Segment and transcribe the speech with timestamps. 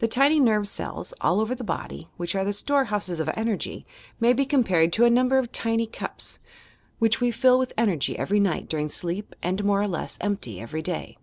[0.00, 3.86] The tiny nerve cells, all over the body, which are the storehouses of enei^y,
[4.20, 6.40] may be compared to a number of tiny cups,
[6.98, 10.82] which we fill with energy every night during sleep and more or less empty every
[10.82, 11.16] day.